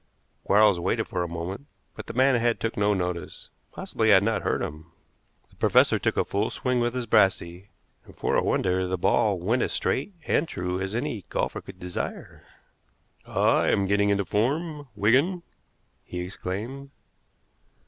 [0.43, 4.41] Quarles waited for a moment, but the man ahead took no notice, possibly had not
[4.41, 4.91] heard him.
[5.51, 7.69] The professor took a fall swing with his brassey,
[8.03, 11.79] and, for a wonder, the ball went as straight and true as any golfer could
[11.79, 12.47] desire.
[13.27, 13.57] "Ah!
[13.59, 15.43] I am getting into form, Wigan,"
[16.03, 16.89] he exclaimed.